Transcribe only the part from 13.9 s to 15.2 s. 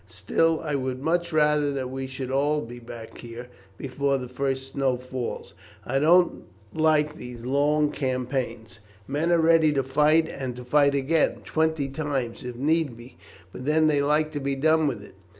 like to be done with it.